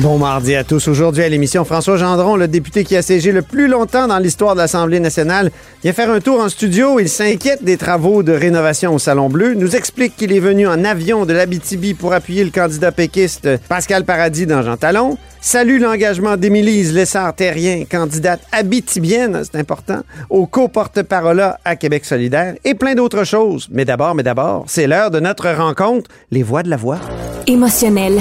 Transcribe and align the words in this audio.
Bon 0.00 0.16
mardi 0.16 0.54
à 0.54 0.62
tous. 0.62 0.86
Aujourd'hui 0.86 1.24
à 1.24 1.28
l'émission, 1.28 1.64
François 1.64 1.96
Gendron, 1.96 2.36
le 2.36 2.46
député 2.46 2.84
qui 2.84 2.94
a 2.94 3.02
siégé 3.02 3.32
le 3.32 3.42
plus 3.42 3.66
longtemps 3.66 4.06
dans 4.06 4.20
l'histoire 4.20 4.54
de 4.54 4.60
l'Assemblée 4.60 5.00
nationale, 5.00 5.50
vient 5.82 5.92
faire 5.92 6.08
un 6.12 6.20
tour 6.20 6.38
en 6.38 6.48
studio. 6.48 7.00
Il 7.00 7.08
s'inquiète 7.08 7.64
des 7.64 7.76
travaux 7.76 8.22
de 8.22 8.30
rénovation 8.30 8.94
au 8.94 9.00
Salon 9.00 9.28
Bleu, 9.28 9.54
nous 9.54 9.74
explique 9.74 10.14
qu'il 10.14 10.32
est 10.32 10.38
venu 10.38 10.68
en 10.68 10.84
avion 10.84 11.26
de 11.26 11.32
l'Abitibi 11.32 11.94
pour 11.94 12.12
appuyer 12.12 12.44
le 12.44 12.50
candidat 12.50 12.92
péquiste 12.92 13.48
Pascal 13.68 14.04
Paradis 14.04 14.46
dans 14.46 14.62
Jean 14.62 14.76
Talon. 14.76 15.18
Salue 15.40 15.80
l'engagement 15.80 16.36
d'Émilise 16.36 16.94
Lessard-Terrien, 16.94 17.82
candidate 17.90 18.40
abitibienne, 18.52 19.42
c'est 19.42 19.58
important, 19.58 20.02
au 20.30 20.46
co-porte-parole 20.46 21.54
à 21.64 21.74
Québec 21.74 22.04
solidaire 22.04 22.54
et 22.64 22.74
plein 22.74 22.94
d'autres 22.94 23.24
choses. 23.24 23.66
Mais 23.72 23.84
d'abord, 23.84 24.14
mais 24.14 24.22
d'abord, 24.22 24.64
c'est 24.68 24.86
l'heure 24.86 25.10
de 25.10 25.18
notre 25.18 25.50
rencontre, 25.50 26.08
les 26.30 26.44
voix 26.44 26.62
de 26.62 26.70
la 26.70 26.76
voix. 26.76 27.00
Émotionnel 27.48 28.20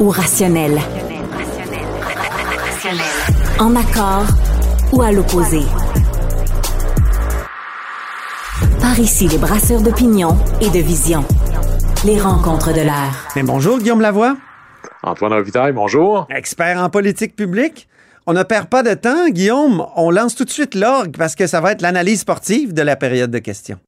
ou 0.00 0.10
rationnel? 0.10 0.78
En 3.58 3.74
accord 3.74 4.26
ou 4.92 5.02
à 5.02 5.12
l'opposé? 5.12 5.60
Par 8.80 8.98
ici, 8.98 9.28
les 9.28 9.38
brasseurs 9.38 9.82
d'opinion 9.82 10.36
et 10.60 10.70
de 10.70 10.78
vision. 10.78 11.24
Les 12.04 12.18
rencontres 12.18 12.72
de 12.72 12.80
l'air. 12.80 13.28
Mais 13.34 13.42
bonjour, 13.42 13.78
Guillaume 13.78 14.00
Lavoie. 14.00 14.36
Antoine 15.02 15.32
Robitaille, 15.32 15.72
bonjour. 15.72 16.26
Expert 16.30 16.80
en 16.80 16.90
politique 16.90 17.34
publique. 17.34 17.88
On 18.26 18.32
ne 18.34 18.42
perd 18.42 18.68
pas 18.68 18.82
de 18.82 18.94
temps, 18.94 19.28
Guillaume. 19.28 19.84
On 19.96 20.10
lance 20.10 20.34
tout 20.34 20.44
de 20.44 20.50
suite 20.50 20.74
l'orgue 20.74 21.16
parce 21.16 21.34
que 21.34 21.46
ça 21.46 21.60
va 21.60 21.72
être 21.72 21.82
l'analyse 21.82 22.20
sportive 22.20 22.72
de 22.72 22.82
la 22.82 22.94
période 22.94 23.30
de 23.30 23.38
questions. 23.38 23.78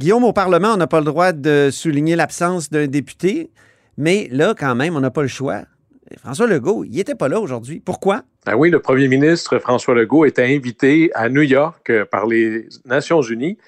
Guillaume, 0.00 0.24
au 0.24 0.32
Parlement, 0.32 0.68
on 0.72 0.78
n'a 0.78 0.86
pas 0.86 1.00
le 1.00 1.04
droit 1.04 1.32
de 1.32 1.68
souligner 1.70 2.16
l'absence 2.16 2.70
d'un 2.70 2.86
député, 2.86 3.50
mais 3.98 4.28
là, 4.32 4.54
quand 4.58 4.74
même, 4.74 4.96
on 4.96 5.00
n'a 5.00 5.10
pas 5.10 5.20
le 5.20 5.28
choix. 5.28 5.64
François 6.16 6.46
Legault, 6.46 6.84
il 6.84 6.92
n'était 6.92 7.14
pas 7.14 7.28
là 7.28 7.38
aujourd'hui. 7.38 7.82
Pourquoi? 7.84 8.22
Ah 8.46 8.56
oui, 8.56 8.70
le 8.70 8.80
premier 8.80 9.08
ministre 9.08 9.58
François 9.58 9.94
Legault 9.94 10.24
était 10.24 10.56
invité 10.56 11.10
à 11.12 11.28
New 11.28 11.42
York 11.42 11.90
euh, 11.90 12.06
par 12.06 12.26
les 12.26 12.66
Nations 12.86 13.20
Unies 13.20 13.58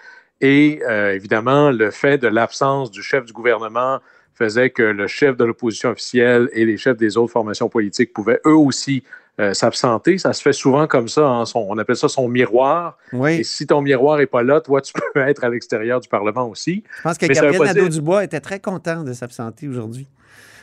et 0.40 0.80
euh, 0.88 1.12
évidemment, 1.12 1.70
le 1.70 1.90
fait 1.90 2.16
de 2.16 2.28
l'absence 2.28 2.90
du 2.90 3.02
chef 3.02 3.26
du 3.26 3.34
gouvernement 3.34 4.00
faisait 4.32 4.70
que 4.70 4.82
le 4.82 5.08
chef 5.08 5.36
de 5.36 5.44
l'opposition 5.44 5.90
officielle 5.90 6.48
et 6.54 6.64
les 6.64 6.78
chefs 6.78 6.96
des 6.96 7.18
autres 7.18 7.32
formations 7.32 7.68
politiques 7.68 8.14
pouvaient 8.14 8.40
eux 8.46 8.56
aussi 8.56 9.04
euh, 9.40 9.54
s'absenter. 9.54 10.18
Ça 10.18 10.32
se 10.32 10.42
fait 10.42 10.52
souvent 10.52 10.86
comme 10.86 11.08
ça. 11.08 11.26
Hein, 11.26 11.44
on 11.54 11.78
appelle 11.78 11.96
ça 11.96 12.08
son 12.08 12.28
miroir. 12.28 12.98
Oui. 13.12 13.40
Et 13.40 13.44
si 13.44 13.66
ton 13.66 13.80
miroir 13.80 14.18
n'est 14.18 14.26
pas 14.26 14.42
là, 14.42 14.60
toi, 14.60 14.80
tu 14.80 14.92
peux 14.92 15.20
être 15.26 15.44
à 15.44 15.48
l'extérieur 15.48 16.00
du 16.00 16.08
Parlement 16.08 16.48
aussi. 16.48 16.84
Je 16.98 17.02
pense 17.02 17.18
que 17.18 17.26
Mais 17.26 17.34
Gabriel 17.34 17.62
Nadeau-Dubois 17.62 18.24
était 18.24 18.40
très 18.40 18.60
content 18.60 19.02
de 19.02 19.12
s'absenter 19.12 19.68
aujourd'hui. 19.68 20.06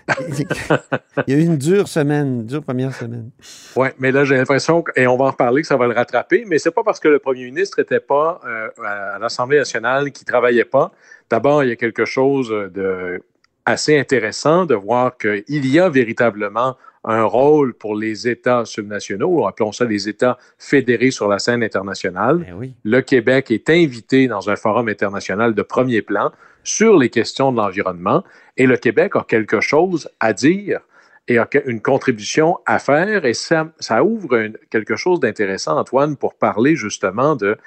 il 1.27 1.33
y 1.33 1.33
a 1.33 1.37
eu 1.37 1.45
une 1.45 1.57
dure 1.57 1.87
semaine, 1.87 2.41
une 2.41 2.45
dure 2.45 2.63
première 2.63 2.93
semaine. 2.95 3.29
Oui, 3.75 3.89
mais 3.99 4.11
là, 4.11 4.23
j'ai 4.23 4.37
l'impression, 4.37 4.83
et 4.95 5.05
on 5.05 5.17
va 5.17 5.25
en 5.25 5.31
reparler, 5.31 5.61
que 5.61 5.67
ça 5.67 5.77
va 5.77 5.85
le 5.87 5.93
rattraper, 5.93 6.45
mais 6.47 6.57
c'est 6.57 6.71
pas 6.71 6.83
parce 6.83 6.99
que 6.99 7.07
le 7.07 7.19
premier 7.19 7.45
ministre 7.45 7.79
n'était 7.79 7.99
pas 7.99 8.41
euh, 8.43 8.69
à 8.83 9.19
l'Assemblée 9.19 9.57
nationale 9.57 10.11
qu'il 10.11 10.25
travaillait 10.25 10.65
pas. 10.65 10.91
D'abord, 11.29 11.63
il 11.63 11.69
y 11.69 11.71
a 11.71 11.75
quelque 11.75 12.05
chose 12.05 12.49
de 12.49 13.21
assez 13.65 13.99
intéressant 13.99 14.65
de 14.65 14.73
voir 14.73 15.17
qu'il 15.17 15.43
y 15.47 15.79
a 15.79 15.89
véritablement 15.89 16.75
un 17.09 17.23
rôle 17.23 17.73
pour 17.73 17.95
les 17.95 18.27
États 18.27 18.65
subnationaux, 18.65 19.27
ou 19.27 19.47
appelons 19.47 19.71
ça 19.71 19.85
les 19.85 20.07
États 20.07 20.37
fédérés 20.57 21.11
sur 21.11 21.27
la 21.27 21.39
scène 21.39 21.63
internationale. 21.63 22.37
Ben 22.39 22.55
oui. 22.57 22.73
Le 22.83 23.01
Québec 23.01 23.51
est 23.51 23.69
invité 23.69 24.27
dans 24.27 24.49
un 24.49 24.55
forum 24.55 24.87
international 24.89 25.53
de 25.53 25.61
premier 25.61 26.01
plan 26.01 26.31
sur 26.63 26.97
les 26.97 27.09
questions 27.09 27.51
de 27.51 27.57
l'environnement 27.57 28.23
et 28.57 28.67
le 28.67 28.77
Québec 28.77 29.15
a 29.15 29.23
quelque 29.27 29.59
chose 29.59 30.09
à 30.19 30.33
dire 30.33 30.79
et 31.27 31.37
a 31.37 31.47
une 31.65 31.81
contribution 31.81 32.57
à 32.65 32.79
faire 32.79 33.25
et 33.25 33.33
ça, 33.33 33.67
ça 33.79 34.03
ouvre 34.03 34.35
une- 34.35 34.57
quelque 34.69 34.95
chose 34.95 35.19
d'intéressant, 35.19 35.77
Antoine, 35.77 36.17
pour 36.17 36.33
parler 36.35 36.75
justement 36.75 37.35
de 37.35 37.57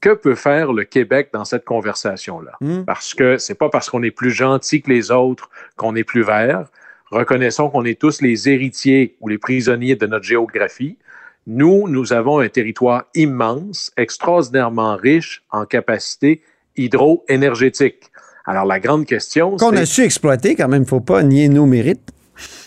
que 0.00 0.10
peut 0.14 0.36
faire 0.36 0.72
le 0.72 0.84
Québec 0.84 1.30
dans 1.32 1.44
cette 1.44 1.64
conversation-là. 1.64 2.52
Hmm. 2.60 2.84
Parce 2.84 3.14
que 3.14 3.36
c'est 3.36 3.56
pas 3.56 3.68
parce 3.68 3.90
qu'on 3.90 4.02
est 4.04 4.12
plus 4.12 4.30
gentil 4.30 4.80
que 4.80 4.90
les 4.90 5.10
autres 5.10 5.50
qu'on 5.76 5.96
est 5.96 6.04
plus 6.04 6.22
vert. 6.22 6.66
Reconnaissons 7.10 7.70
qu'on 7.70 7.84
est 7.84 7.98
tous 7.98 8.20
les 8.20 8.48
héritiers 8.48 9.16
ou 9.20 9.28
les 9.28 9.38
prisonniers 9.38 9.96
de 9.96 10.06
notre 10.06 10.24
géographie. 10.24 10.98
Nous, 11.46 11.88
nous 11.88 12.12
avons 12.12 12.40
un 12.40 12.48
territoire 12.48 13.04
immense, 13.14 13.90
extraordinairement 13.96 14.96
riche 14.96 15.42
en 15.50 15.64
capacité 15.64 16.42
hydro-énergétique. 16.76 18.10
Alors, 18.44 18.66
la 18.66 18.80
grande 18.80 19.06
question, 19.06 19.56
Qu'on 19.56 19.76
a 19.76 19.86
su 19.86 20.02
exploiter, 20.02 20.54
quand 20.54 20.68
même, 20.68 20.82
il 20.82 20.84
ne 20.84 20.88
faut 20.88 21.00
pas 21.00 21.22
nier 21.22 21.48
nos 21.48 21.66
mérites. 21.66 22.10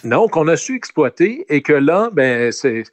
Non, 0.04 0.28
qu'on 0.28 0.48
a 0.48 0.58
su 0.58 0.76
exploiter 0.76 1.46
et 1.50 1.62
que 1.62 1.74
là, 1.74 2.10
ben, 2.12 2.52
c'est, 2.52 2.84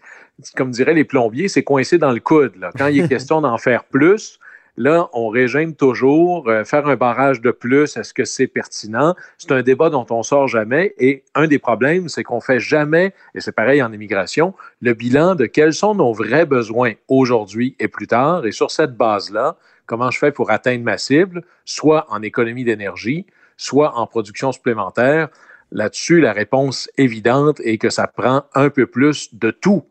comme 0.57 0.71
diraient 0.71 0.95
les 0.95 1.05
plombiers, 1.05 1.49
c'est 1.49 1.65
coincé 1.65 1.99
dans 1.99 2.13
le 2.13 2.21
coude. 2.21 2.57
Là. 2.57 2.71
Quand 2.77 2.87
il 2.87 3.01
est 3.01 3.09
question 3.09 3.41
d'en 3.41 3.59
faire 3.59 3.85
plus, 3.85 4.39
là, 4.79 5.11
on 5.13 5.29
régime 5.29 5.75
toujours. 5.75 6.49
euh, 6.49 6.65
faire 6.65 6.87
un 6.87 6.97
barrage 6.97 7.41
de 7.41 7.51
plus, 7.51 7.97
est-ce 7.97 8.15
que 8.15 8.25
c'est 8.25 8.47
pertinent? 8.47 9.15
C'est 9.37 9.53
un 9.53 9.63
débat 9.63 9.91
dont 9.91 10.07
on 10.11 10.23
sort 10.23 10.49
jamais. 10.49 10.95
Et 10.99 11.25
un 11.35 11.47
des 11.47 11.59
problèmes, 11.59 12.09
c'est 12.09 12.23
qu'on 12.23 12.41
fait 12.41 12.61
jamais, 12.61 13.13
et 13.35 13.41
c'est 13.41 13.53
pareil 13.53 13.83
en 13.83 13.93
immigration, 13.93 14.55
le 14.81 14.95
bilan 14.95 15.35
de 15.35 15.47
quels 15.47 15.75
sont 15.75 15.95
nos 15.95 16.13
vrais 16.13 16.47
besoins 16.47 16.93
aujourd'hui 17.09 17.77
et 17.81 17.89
plus 17.89 18.07
tard. 18.07 18.47
Et 18.47 18.53
sur 18.53 18.71
cette 18.71 18.97
base-là, 18.97 19.57
comment 19.87 20.11
je 20.11 20.19
fais 20.19 20.33
pour 20.33 20.51
atteindre 20.51 20.85
ma 20.85 20.97
cible, 20.97 21.43
soit 21.65 22.07
en 22.09 22.23
économie 22.23 22.65
d'énergie, 22.65 23.27
soit 23.57 23.99
en 23.99 24.07
production 24.07 24.53
supplémentaire? 24.53 25.29
Là-dessus, 25.73 26.21
la 26.21 26.33
réponse 26.33 26.89
évidente 26.97 27.61
est 27.61 27.79
que 27.79 27.91
ça 27.91 28.07
prend 28.07 28.45
un 28.55 28.71
peu 28.71 28.87
plus 28.87 29.35
de 29.35 29.51
tout. 29.51 29.85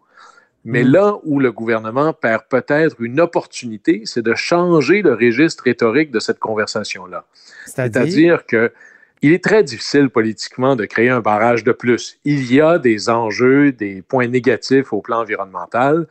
Mais 0.69 0.83
Mm. 0.83 0.91
là 0.91 1.15
où 1.23 1.39
le 1.39 1.51
gouvernement 1.53 2.11
perd 2.13 2.43
peut-être 2.49 2.97
une 2.99 3.19
opportunité, 3.21 4.01
c'est 4.05 4.21
de 4.21 4.35
changer 4.35 5.01
le 5.01 5.13
registre 5.13 5.63
rhétorique 5.63 6.11
de 6.11 6.19
cette 6.19 6.39
conversation-là. 6.39 7.25
C'est-à-dire, 7.65 8.45
que 8.45 8.71
il 9.21 9.31
est 9.33 9.43
très 9.43 9.63
difficile 9.63 10.09
politiquement 10.09 10.75
de 10.75 10.85
créer 10.85 11.09
un 11.09 11.21
barrage 11.21 11.63
de 11.63 11.71
plus. 11.71 12.19
Il 12.25 12.53
y 12.53 12.59
a 12.61 12.77
des 12.79 13.09
enjeux, 13.09 13.71
des 13.71 14.01
points 14.01 14.27
négatifs 14.27 14.91
au 14.93 15.01
plan 15.01 15.21
environnemental, 15.21 16.05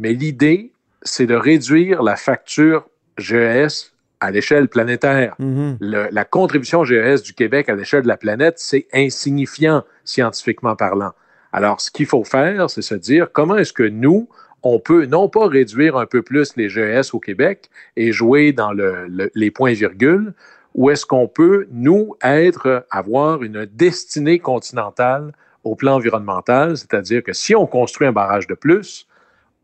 mais 0.00 0.12
l'idée, 0.12 0.72
c'est 1.02 1.26
de 1.26 1.34
réduire 1.34 2.02
la 2.02 2.16
facture 2.16 2.86
GES 3.16 3.92
à 4.18 4.30
l'échelle 4.30 4.68
planétaire. 4.68 5.36
Mhm. 5.38 5.78
Le- 5.80 6.08
la 6.10 6.24
contribution 6.24 6.84
GES 6.84 7.22
du 7.22 7.32
Québec 7.32 7.68
à 7.68 7.74
l'échelle 7.76 8.02
de 8.02 8.08
la 8.08 8.16
planète, 8.18 8.54
c'est 8.58 8.86
insignifiant 8.92 9.84
scientifiquement 10.04 10.74
parlant. 10.76 11.12
Alors, 11.52 11.80
ce 11.80 11.90
qu'il 11.90 12.06
faut 12.06 12.24
faire, 12.24 12.70
c'est 12.70 12.82
se 12.82 12.94
dire 12.94 13.28
comment 13.32 13.56
est-ce 13.56 13.72
que 13.72 13.82
nous, 13.82 14.28
on 14.62 14.78
peut 14.78 15.06
non 15.06 15.28
pas 15.28 15.46
réduire 15.48 15.96
un 15.96 16.06
peu 16.06 16.22
plus 16.22 16.54
les 16.56 16.68
GES 16.68 17.14
au 17.14 17.18
Québec 17.20 17.70
et 17.96 18.12
jouer 18.12 18.52
dans 18.52 18.72
le- 18.72 19.06
le- 19.08 19.30
les 19.34 19.50
points-virgules, 19.50 20.34
ou 20.74 20.90
est-ce 20.90 21.04
qu'on 21.06 21.26
peut, 21.26 21.66
nous, 21.72 22.14
être, 22.22 22.86
avoir 22.90 23.42
une 23.42 23.66
destinée 23.66 24.38
continentale 24.38 25.32
au 25.64 25.74
plan 25.74 25.94
environnemental, 25.96 26.76
c'est-à-dire 26.76 27.22
que 27.22 27.32
si 27.32 27.54
on 27.54 27.66
construit 27.66 28.06
un 28.06 28.12
barrage 28.12 28.46
de 28.46 28.54
plus, 28.54 29.06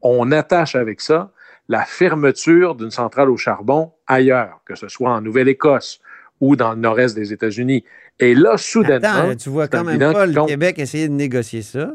on 0.02 0.32
attache 0.32 0.74
avec 0.74 1.00
ça 1.00 1.30
la 1.68 1.84
fermeture 1.84 2.74
d'une 2.74 2.90
centrale 2.90 3.30
au 3.30 3.36
charbon 3.36 3.92
ailleurs, 4.06 4.60
que 4.64 4.74
ce 4.74 4.88
soit 4.88 5.10
en 5.10 5.20
Nouvelle-Écosse 5.20 6.00
ou 6.40 6.56
dans 6.56 6.72
le 6.72 6.80
nord-est 6.80 7.14
des 7.14 7.32
États-Unis. 7.32 7.84
Et 8.18 8.34
là, 8.34 8.56
soudainement. 8.56 9.08
Attends, 9.08 9.36
tu 9.36 9.48
vois 9.48 9.68
quand 9.68 9.84
même 9.84 9.98
pas 9.98 10.26
le 10.26 10.46
Québec 10.46 10.78
essayer 10.78 11.08
de 11.08 11.14
négocier 11.14 11.62
ça. 11.62 11.92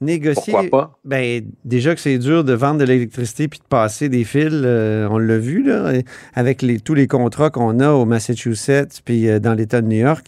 Négocier. 0.00 0.52
Pourquoi 0.52 0.70
pas? 0.70 0.98
Ben, 1.04 1.42
déjà 1.64 1.94
que 1.94 2.00
c'est 2.00 2.18
dur 2.18 2.44
de 2.44 2.52
vendre 2.52 2.78
de 2.78 2.84
l'électricité 2.84 3.48
puis 3.48 3.58
de 3.58 3.64
passer 3.64 4.08
des 4.08 4.22
fils, 4.22 4.52
euh, 4.52 5.08
on 5.10 5.18
l'a 5.18 5.38
vu, 5.38 5.64
là, 5.64 5.92
avec 6.34 6.62
les, 6.62 6.78
tous 6.78 6.94
les 6.94 7.08
contrats 7.08 7.50
qu'on 7.50 7.80
a 7.80 7.90
au 7.90 8.04
Massachusetts 8.04 9.02
puis 9.04 9.28
euh, 9.28 9.40
dans 9.40 9.54
l'État 9.54 9.80
de 9.80 9.88
New 9.88 9.98
York. 9.98 10.26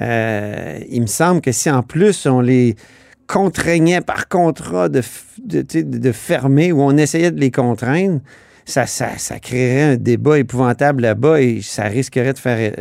Euh, 0.00 0.78
il 0.88 1.02
me 1.02 1.06
semble 1.06 1.42
que 1.42 1.52
si 1.52 1.70
en 1.70 1.82
plus 1.82 2.24
on 2.26 2.40
les 2.40 2.76
contraignait 3.26 4.00
par 4.00 4.28
contrat 4.28 4.88
de, 4.88 5.02
de, 5.44 5.62
de, 5.62 6.12
fermer 6.12 6.72
ou 6.72 6.80
on 6.80 6.96
essayait 6.96 7.30
de 7.30 7.38
les 7.38 7.50
contraindre, 7.50 8.20
ça, 8.70 8.86
ça, 8.86 9.18
ça 9.18 9.38
créerait 9.38 9.92
un 9.92 9.96
débat 9.96 10.38
épouvantable 10.38 11.02
là-bas 11.02 11.40
et 11.42 11.60
ça 11.60 11.84
risquerait 11.84 12.32
de 12.32 12.38
faire 12.38 12.72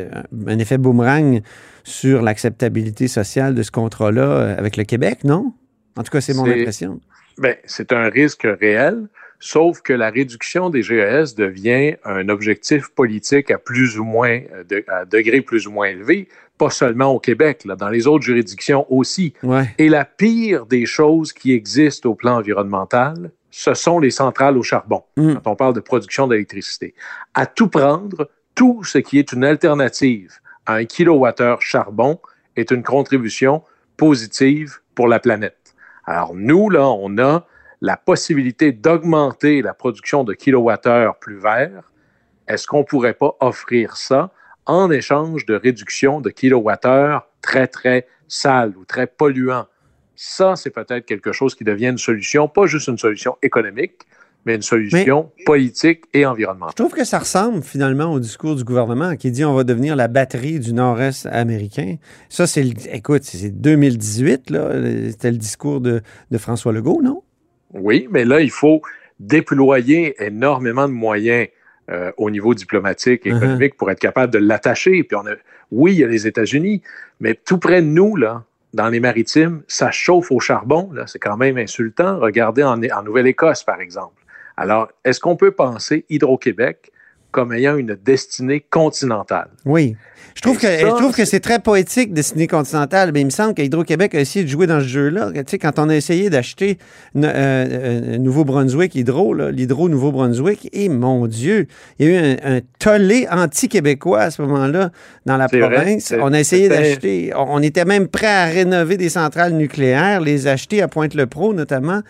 un 0.47 0.59
effet 0.59 0.77
boomerang 0.77 1.41
sur 1.83 2.21
l'acceptabilité 2.21 3.07
sociale 3.07 3.55
de 3.55 3.63
ce 3.63 3.71
contrat-là 3.71 4.55
avec 4.57 4.77
le 4.77 4.83
Québec, 4.83 5.23
non? 5.23 5.53
En 5.97 6.03
tout 6.03 6.11
cas, 6.11 6.21
c'est 6.21 6.33
mon 6.33 6.45
impression. 6.45 6.99
Ben, 7.37 7.55
c'est 7.65 7.91
un 7.91 8.09
risque 8.09 8.47
réel, 8.59 9.07
sauf 9.39 9.81
que 9.81 9.93
la 9.93 10.09
réduction 10.09 10.69
des 10.69 10.81
GES 10.81 11.35
devient 11.35 11.95
un 12.05 12.29
objectif 12.29 12.89
politique 12.89 13.49
à 13.49 13.57
plus 13.57 13.97
ou 13.97 14.03
moins, 14.03 14.41
de, 14.69 14.83
à 14.87 15.05
degré 15.05 15.41
plus 15.41 15.67
ou 15.67 15.71
moins 15.71 15.87
élevé, 15.87 16.27
pas 16.57 16.69
seulement 16.69 17.13
au 17.13 17.19
Québec, 17.19 17.63
là, 17.65 17.75
dans 17.75 17.89
les 17.89 18.05
autres 18.05 18.25
juridictions 18.25 18.85
aussi. 18.89 19.33
Et 19.77 19.89
la 19.89 20.05
pire 20.05 20.65
des 20.65 20.85
choses 20.85 21.33
qui 21.33 21.53
existent 21.53 22.09
au 22.09 22.15
plan 22.15 22.37
environnemental, 22.37 23.31
ce 23.51 23.73
sont 23.73 23.99
les 23.99 24.11
centrales 24.11 24.57
au 24.57 24.63
charbon, 24.63 25.03
mm. 25.17 25.35
quand 25.35 25.51
on 25.51 25.55
parle 25.55 25.73
de 25.73 25.79
production 25.79 26.27
d'électricité. 26.27 26.93
À 27.33 27.45
tout 27.45 27.69
prendre, 27.69 28.29
tout 28.55 28.83
ce 28.83 28.97
qui 28.97 29.19
est 29.19 29.31
une 29.31 29.43
alternative 29.43 30.39
à 30.65 30.75
un 30.75 30.85
kilowattheure 30.85 31.61
charbon 31.61 32.19
est 32.55 32.71
une 32.71 32.83
contribution 32.83 33.63
positive 33.97 34.79
pour 34.95 35.07
la 35.07 35.19
planète. 35.19 35.75
Alors 36.05 36.33
nous, 36.35 36.69
là, 36.69 36.87
on 36.87 37.17
a 37.17 37.45
la 37.81 37.95
possibilité 37.95 38.71
d'augmenter 38.71 39.61
la 39.61 39.73
production 39.73 40.23
de 40.23 40.33
kilowattheures 40.33 41.17
plus 41.19 41.39
verts. 41.39 41.91
Est-ce 42.47 42.67
qu'on 42.67 42.79
ne 42.79 42.83
pourrait 42.83 43.13
pas 43.13 43.35
offrir 43.39 43.95
ça 43.95 44.31
en 44.65 44.91
échange 44.91 45.45
de 45.45 45.55
réduction 45.55 46.19
de 46.19 46.29
kilowattheures 46.29 47.27
très, 47.41 47.67
très 47.67 48.07
sales 48.27 48.73
ou 48.77 48.85
très 48.85 49.07
polluants? 49.07 49.67
Ça, 50.21 50.57
c'est 50.57 50.71
peut-être 50.71 51.05
quelque 51.05 51.31
chose 51.31 51.55
qui 51.55 51.63
devient 51.63 51.87
une 51.87 51.97
solution, 51.97 52.49
pas 52.49 52.65
juste 52.65 52.89
une 52.89 52.97
solution 52.97 53.37
économique, 53.41 54.01
mais 54.45 54.55
une 54.55 54.61
solution 54.61 55.31
politique 55.45 56.03
et 56.13 56.25
environnementale. 56.25 56.73
Je 56.77 56.83
trouve 56.83 56.93
que 56.93 57.05
ça 57.05 57.19
ressemble 57.19 57.63
finalement 57.63 58.11
au 58.11 58.19
discours 58.19 58.57
du 58.57 58.65
gouvernement 58.65 59.15
qui 59.15 59.31
dit 59.31 59.45
on 59.45 59.53
va 59.53 59.63
devenir 59.63 59.95
la 59.95 60.09
batterie 60.09 60.59
du 60.59 60.73
nord-est 60.73 61.25
américain. 61.27 61.95
Ça, 62.27 62.47
c'est, 62.47 62.65
écoute, 62.91 63.23
c'est 63.23 63.61
2018, 63.61 64.49
là. 64.49 64.73
C'était 65.09 65.31
le 65.31 65.37
discours 65.37 65.79
de, 65.79 66.01
François 66.37 66.73
Legault, 66.73 67.01
non? 67.01 67.23
Oui, 67.73 68.09
mais 68.11 68.25
là, 68.25 68.41
il 68.41 68.51
faut 68.51 68.81
déployer 69.21 70.21
énormément 70.21 70.89
de 70.89 70.93
moyens 70.93 71.47
euh, 71.89 72.11
au 72.17 72.29
niveau 72.29 72.53
diplomatique 72.53 73.25
et 73.25 73.31
uh-huh. 73.31 73.37
économique 73.37 73.77
pour 73.77 73.89
être 73.89 73.99
capable 73.99 74.33
de 74.33 74.39
l'attacher. 74.39 75.01
Puis 75.01 75.15
on 75.15 75.25
a, 75.25 75.35
oui, 75.71 75.93
il 75.93 75.99
y 75.99 76.03
a 76.03 76.07
les 76.07 76.27
États-Unis, 76.27 76.81
mais 77.21 77.35
tout 77.35 77.57
près 77.57 77.81
de 77.81 77.87
nous, 77.87 78.17
là, 78.17 78.43
dans 78.73 78.89
les 78.89 78.99
maritimes, 78.99 79.63
ça 79.67 79.91
chauffe 79.91 80.31
au 80.31 80.39
charbon. 80.39 80.91
C'est 81.07 81.19
quand 81.19 81.37
même 81.37 81.57
insultant. 81.57 82.19
Regardez 82.19 82.63
en 82.63 82.77
Nouvelle-Écosse, 83.03 83.63
par 83.63 83.81
exemple. 83.81 84.23
Alors, 84.57 84.89
est-ce 85.05 85.19
qu'on 85.19 85.35
peut 85.35 85.51
penser 85.51 86.05
Hydro-Québec 86.09 86.91
comme 87.31 87.53
ayant 87.53 87.77
une 87.77 87.97
destinée 88.03 88.65
continentale? 88.69 89.49
Oui. 89.65 89.95
Je 90.35 90.41
trouve, 90.41 90.57
que, 90.57 90.67
je 90.67 90.85
trouve 90.85 91.13
que 91.13 91.25
c'est 91.25 91.41
très 91.41 91.59
poétique, 91.59 92.13
destinée 92.13 92.47
continentale, 92.47 93.11
mais 93.11 93.19
il 93.19 93.25
me 93.25 93.29
semble 93.29 93.53
qu'Hydro-Québec 93.55 94.15
a 94.15 94.21
essayé 94.21 94.45
de 94.45 94.49
jouer 94.49 94.67
dans 94.67 94.79
ce 94.79 94.85
jeu-là. 94.85 95.31
Tu 95.33 95.43
sais, 95.47 95.57
quand 95.57 95.79
on 95.79 95.89
a 95.89 95.95
essayé 95.95 96.29
d'acheter 96.29 96.77
euh, 97.17 97.23
euh, 97.25 98.17
Nouveau-Brunswick 98.17 98.95
Hydro, 98.95 99.33
l'Hydro 99.33 99.89
Nouveau-Brunswick, 99.89 100.69
et 100.71 100.87
mon 100.87 101.27
Dieu, 101.27 101.67
il 101.97 102.05
y 102.05 102.09
a 102.09 102.11
eu 102.13 102.37
un, 102.41 102.61
tollé 102.79 103.27
anti-québécois 103.29 104.21
à 104.21 104.31
ce 104.31 104.41
moment-là 104.43 104.91
dans 105.25 105.35
la 105.35 105.49
province. 105.49 106.13
on 106.17 106.31
a 106.31 106.39
essayé 106.39 106.69
d'acheter, 106.69 107.33
on 107.35 107.61
était 107.61 107.83
même 107.83 108.07
prêt 108.07 108.27
à 108.27 108.45
rénover 108.45 108.95
des 108.95 109.09
centrales 109.09 109.53
nucléaires, 109.53 110.21
les 110.21 110.47
acheter 110.47 110.81
à 110.81 110.87
Pointe-le-Pro 110.87 111.53
notamment 111.53 112.01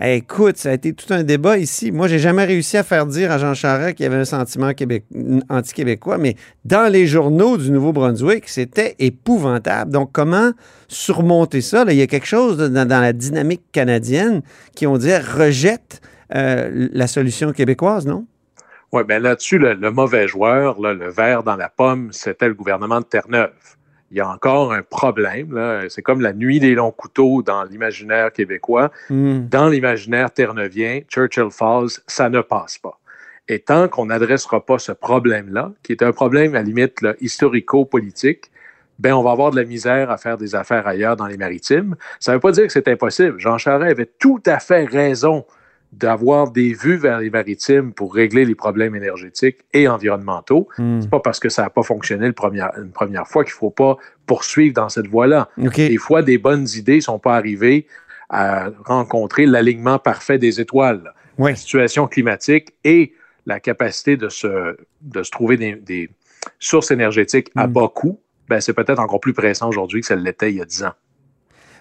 écoute, 0.00 0.56
ça 0.56 0.70
a 0.70 0.72
été 0.72 0.92
tout 0.92 1.12
un 1.12 1.22
débat 1.22 1.58
ici. 1.58 1.92
Moi, 1.92 2.08
j'ai 2.08 2.18
jamais 2.18 2.44
réussi 2.44 2.76
à 2.76 2.82
faire 2.82 3.06
dire 3.06 3.30
à 3.30 3.38
Jean 3.38 3.54
Charest 3.54 3.96
qu'il 3.96 4.04
y 4.04 4.06
avait 4.06 4.16
un 4.16 4.24
sentiment 4.24 4.72
anti-québécois, 5.48 6.18
mais 6.18 6.36
dans 6.64 6.90
les 6.90 7.06
journaux 7.06 7.56
du 7.56 7.70
Nouveau-Brunswick, 7.70 8.48
c'était 8.48 8.96
épouvantable. 8.98 9.90
Donc, 9.90 10.10
comment 10.12 10.52
surmonter 10.88 11.60
ça? 11.60 11.84
il 11.88 11.96
y 11.96 12.02
a 12.02 12.06
quelque 12.06 12.26
chose 12.26 12.58
dans, 12.58 12.88
la 12.88 13.12
dynamique 13.12 13.62
canadienne 13.72 14.42
qui, 14.74 14.86
on 14.86 14.96
dirait, 14.96 15.20
rejette 15.20 16.00
euh, 16.34 16.88
la 16.92 17.06
solution 17.06 17.52
québécoise, 17.52 18.06
non? 18.06 18.26
Oui, 18.92 19.02
bien 19.04 19.18
là-dessus, 19.18 19.58
le, 19.58 19.90
mauvais 19.90 20.28
joueur, 20.28 20.80
le 20.80 21.10
verre 21.10 21.42
dans 21.42 21.56
la 21.56 21.68
pomme, 21.68 22.12
c'était 22.12 22.46
le 22.46 22.54
gouvernement 22.54 23.00
de 23.00 23.04
Terre-Neuve 23.04 23.50
il 24.14 24.18
y 24.18 24.20
a 24.20 24.28
encore 24.28 24.72
un 24.72 24.82
problème. 24.82 25.60
C'est 25.88 26.02
comme 26.02 26.20
la 26.20 26.32
nuit 26.32 26.60
des 26.60 26.76
longs 26.76 26.92
couteaux 26.92 27.42
dans 27.42 27.64
l'imaginaire 27.64 28.32
québécois. 28.32 28.92
Hmm. 29.10 29.48
Dans 29.48 29.68
l'imaginaire 29.68 30.30
terneuvien, 30.30 31.00
Churchill 31.08 31.50
Falls, 31.50 32.00
ça 32.06 32.30
ne 32.30 32.40
passe 32.40 32.78
pas. 32.78 33.00
Et 33.48 33.58
tant 33.58 33.88
qu'on 33.88 34.06
n'adressera 34.06 34.64
pas 34.64 34.78
ce 34.78 34.92
problème-là, 34.92 35.72
qui 35.82 35.90
est 35.90 36.02
un 36.02 36.12
problème 36.12 36.54
à 36.54 36.62
limite 36.62 37.04
historico-politique, 37.20 38.52
ben 39.00 39.12
on 39.14 39.24
va 39.24 39.32
avoir 39.32 39.50
de 39.50 39.56
la 39.56 39.64
misère 39.64 40.12
à 40.12 40.16
faire 40.16 40.38
des 40.38 40.54
affaires 40.54 40.86
ailleurs 40.86 41.16
dans 41.16 41.26
les 41.26 41.36
maritimes. 41.36 41.96
Ça 42.20 42.30
ne 42.30 42.36
veut 42.36 42.40
pas 42.40 42.52
dire 42.52 42.68
que 42.68 42.72
c'est 42.72 42.86
impossible. 42.86 43.40
Jean 43.40 43.58
Charest 43.58 43.90
avait 43.90 44.10
tout 44.20 44.40
à 44.46 44.60
fait 44.60 44.84
raison 44.84 45.44
d'avoir 45.98 46.50
des 46.50 46.72
vues 46.72 46.96
vers 46.96 47.20
les 47.20 47.30
maritimes 47.30 47.92
pour 47.92 48.14
régler 48.14 48.44
les 48.44 48.54
problèmes 48.54 48.94
énergétiques 48.94 49.58
et 49.72 49.88
environnementaux. 49.88 50.68
Hmm. 50.78 51.00
C'est 51.00 51.10
pas 51.10 51.20
parce 51.20 51.38
que 51.38 51.48
ça 51.48 51.62
n'a 51.62 51.70
pas 51.70 51.82
fonctionné 51.82 52.26
une 52.26 52.32
première 52.92 53.26
fois 53.26 53.44
qu'il 53.44 53.52
faut 53.52 53.70
pas 53.70 53.96
poursuivre 54.26 54.74
dans 54.74 54.88
cette 54.88 55.06
voie-là. 55.06 55.48
Des 55.56 55.96
fois, 55.96 56.22
des 56.22 56.38
bonnes 56.38 56.66
idées 56.74 57.00
sont 57.00 57.18
pas 57.18 57.36
arrivées 57.36 57.86
à 58.28 58.70
rencontrer 58.84 59.46
l'alignement 59.46 59.98
parfait 59.98 60.38
des 60.38 60.60
étoiles. 60.60 61.12
La 61.38 61.54
situation 61.54 62.06
climatique 62.06 62.74
et 62.84 63.12
la 63.46 63.60
capacité 63.60 64.16
de 64.16 64.28
se, 64.28 64.76
de 65.02 65.22
se 65.22 65.30
trouver 65.30 65.56
des, 65.56 66.10
sources 66.58 66.90
énergétiques 66.90 67.50
à 67.56 67.66
hmm. 67.66 67.72
bas 67.72 67.88
coût, 67.94 68.20
ben, 68.48 68.60
c'est 68.60 68.74
peut-être 68.74 68.98
encore 68.98 69.20
plus 69.20 69.32
pressant 69.32 69.68
aujourd'hui 69.68 70.00
que 70.00 70.06
ça 70.06 70.16
l'était 70.16 70.50
il 70.50 70.56
y 70.56 70.60
a 70.60 70.64
dix 70.64 70.82
ans. 70.84 70.92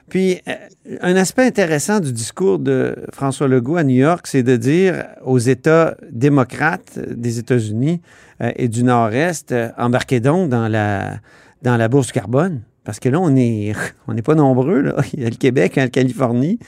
Puis, 0.10 0.42
euh, 0.48 0.54
un 1.02 1.16
aspect 1.16 1.46
intéressant 1.46 2.00
du 2.00 2.12
discours 2.12 2.60
de 2.60 2.96
François 3.12 3.48
Legault 3.48 3.78
à 3.78 3.84
New 3.84 3.96
York, 3.96 4.28
c'est 4.28 4.44
de 4.44 4.56
dire 4.58 5.06
aux 5.24 5.40
États 5.40 5.96
démocrates 6.12 7.00
des 7.00 7.40
États-Unis 7.40 8.02
euh, 8.42 8.52
et 8.56 8.68
du 8.68 8.84
Nord-Est, 8.84 9.52
euh, 9.52 9.70
embarquez 9.78 10.20
donc 10.20 10.50
dans 10.50 10.68
la, 10.68 11.20
dans 11.62 11.78
la 11.78 11.88
bourse 11.88 12.12
carbone. 12.12 12.62
Parce 12.84 13.00
que 13.00 13.10
là, 13.10 13.20
on 13.20 13.30
n'est 13.32 13.74
on 14.08 14.16
pas 14.16 14.36
nombreux. 14.36 14.82
Là. 14.82 14.96
Il 15.14 15.22
y 15.22 15.26
a 15.26 15.30
le 15.30 15.36
Québec, 15.36 15.74
il 15.76 15.80
y 15.80 15.82
a 15.82 15.86
la 15.86 15.90
Californie. 15.90 16.60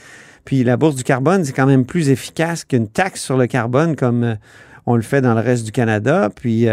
Puis 0.44 0.64
la 0.64 0.76
bourse 0.76 0.94
du 0.96 1.04
carbone, 1.04 1.44
c'est 1.44 1.52
quand 1.52 1.66
même 1.66 1.84
plus 1.84 2.08
efficace 2.08 2.64
qu'une 2.64 2.88
taxe 2.88 3.20
sur 3.20 3.36
le 3.36 3.46
carbone 3.46 3.96
comme 3.96 4.36
on 4.86 4.94
le 4.94 5.02
fait 5.02 5.20
dans 5.20 5.34
le 5.34 5.40
reste 5.40 5.64
du 5.64 5.72
Canada. 5.72 6.30
Puis 6.34 6.68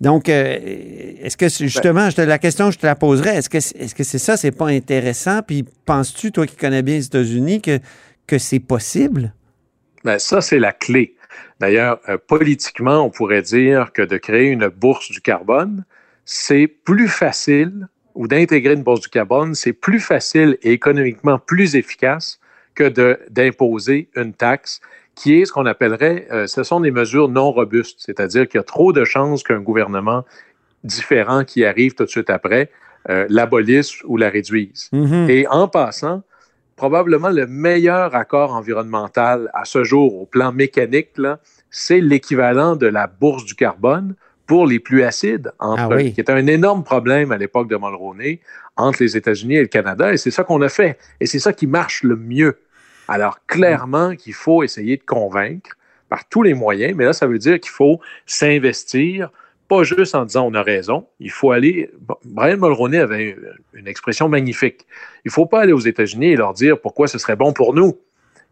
donc, 0.00 0.28
euh, 0.28 0.58
est-ce 1.22 1.36
que 1.36 1.48
justement, 1.48 2.10
je 2.10 2.16
te, 2.16 2.20
la 2.20 2.38
question, 2.38 2.70
je 2.70 2.78
te 2.78 2.86
la 2.86 2.94
poserais, 2.94 3.36
est-ce 3.36 3.48
que 3.48 3.56
est-ce 3.56 3.94
que 3.94 4.04
c'est 4.04 4.18
ça, 4.18 4.36
c'est 4.36 4.50
pas 4.50 4.66
intéressant? 4.66 5.40
Puis 5.42 5.64
penses-tu, 5.84 6.32
toi 6.32 6.46
qui 6.46 6.56
connais 6.56 6.82
bien 6.82 6.96
les 6.96 7.06
États-Unis, 7.06 7.62
que, 7.62 7.78
que 8.26 8.38
c'est 8.38 8.60
possible? 8.60 9.32
Bien, 10.04 10.18
ça, 10.18 10.40
c'est 10.40 10.58
la 10.58 10.72
clé. 10.72 11.14
D'ailleurs, 11.60 12.00
euh, 12.08 12.18
politiquement, 12.18 13.00
on 13.02 13.10
pourrait 13.10 13.42
dire 13.42 13.92
que 13.92 14.02
de 14.02 14.18
créer 14.18 14.48
une 14.48 14.68
bourse 14.68 15.10
du 15.10 15.20
carbone, 15.20 15.84
c'est 16.24 16.66
plus 16.66 17.08
facile, 17.08 17.88
ou 18.14 18.28
d'intégrer 18.28 18.74
une 18.74 18.82
bourse 18.82 19.00
du 19.00 19.08
carbone, 19.08 19.54
c'est 19.54 19.72
plus 19.72 20.00
facile 20.00 20.58
et 20.62 20.72
économiquement 20.72 21.38
plus 21.38 21.76
efficace 21.76 22.40
que 22.74 22.88
d'imposer 23.30 24.10
une 24.16 24.34
taxe 24.34 24.80
qui 25.16 25.40
est 25.40 25.46
ce 25.46 25.52
qu'on 25.52 25.66
appellerait, 25.66 26.28
euh, 26.30 26.46
ce 26.46 26.62
sont 26.62 26.78
des 26.78 26.92
mesures 26.92 27.28
non 27.28 27.50
robustes, 27.50 27.98
c'est-à-dire 27.98 28.46
qu'il 28.46 28.58
y 28.58 28.60
a 28.60 28.64
trop 28.64 28.92
de 28.92 29.04
chances 29.04 29.42
qu'un 29.42 29.60
gouvernement 29.60 30.24
différent 30.84 31.42
qui 31.42 31.64
arrive 31.64 31.94
tout 31.94 32.04
de 32.04 32.10
suite 32.10 32.30
après 32.30 32.70
euh, 33.08 33.26
l'abolisse 33.28 34.02
ou 34.04 34.18
la 34.18 34.28
réduise. 34.28 34.90
Mm-hmm. 34.92 35.30
Et 35.30 35.48
en 35.48 35.68
passant, 35.68 36.22
probablement 36.76 37.30
le 37.30 37.46
meilleur 37.46 38.14
accord 38.14 38.54
environnemental 38.54 39.50
à 39.54 39.64
ce 39.64 39.82
jour 39.82 40.20
au 40.20 40.26
plan 40.26 40.52
mécanique, 40.52 41.12
c'est 41.70 42.00
l'équivalent 42.00 42.76
de 42.76 42.86
la 42.86 43.06
bourse 43.06 43.44
du 43.44 43.54
carbone 43.54 44.14
pour 44.46 44.66
les 44.66 44.78
plus 44.78 45.02
acides, 45.02 45.50
entre, 45.58 45.94
ah 45.94 46.02
qui 46.02 46.20
était 46.20 46.30
un 46.30 46.46
énorme 46.46 46.84
problème 46.84 47.32
à 47.32 47.38
l'époque 47.38 47.68
de 47.68 47.76
Mulroney 47.76 48.40
entre 48.76 49.02
les 49.02 49.16
États-Unis 49.16 49.56
et 49.56 49.62
le 49.62 49.66
Canada. 49.66 50.12
Et 50.12 50.18
c'est 50.18 50.30
ça 50.30 50.44
qu'on 50.44 50.62
a 50.62 50.68
fait. 50.68 50.98
Et 51.20 51.26
c'est 51.26 51.40
ça 51.40 51.52
qui 51.52 51.66
marche 51.66 52.02
le 52.04 52.16
mieux. 52.16 52.58
Alors, 53.08 53.38
clairement 53.46 54.16
qu'il 54.16 54.34
faut 54.34 54.62
essayer 54.62 54.96
de 54.96 55.02
convaincre 55.02 55.76
par 56.08 56.28
tous 56.28 56.42
les 56.42 56.54
moyens, 56.54 56.94
mais 56.96 57.04
là, 57.04 57.12
ça 57.12 57.26
veut 57.26 57.38
dire 57.38 57.60
qu'il 57.60 57.70
faut 57.70 58.00
s'investir 58.26 59.30
pas 59.68 59.82
juste 59.82 60.14
en 60.14 60.24
disant 60.24 60.46
on 60.46 60.54
a 60.54 60.62
raison, 60.62 61.06
il 61.18 61.30
faut 61.30 61.50
aller. 61.50 61.90
Brian 62.24 62.56
Mulroney 62.56 62.98
avait 62.98 63.36
une 63.74 63.88
expression 63.88 64.28
magnifique. 64.28 64.86
Il 65.24 65.28
ne 65.28 65.32
faut 65.32 65.46
pas 65.46 65.60
aller 65.60 65.72
aux 65.72 65.80
États-Unis 65.80 66.28
et 66.28 66.36
leur 66.36 66.54
dire 66.54 66.80
pourquoi 66.80 67.08
ce 67.08 67.18
serait 67.18 67.36
bon 67.36 67.52
pour 67.52 67.74
nous. 67.74 67.98